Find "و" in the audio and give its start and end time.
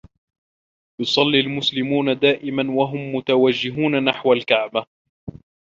2.75-2.83